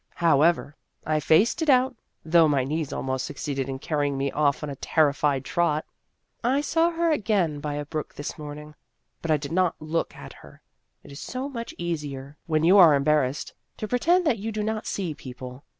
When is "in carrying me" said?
3.69-4.31